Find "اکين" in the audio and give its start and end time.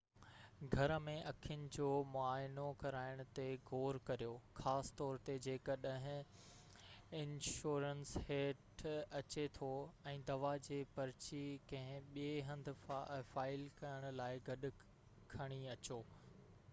1.31-1.65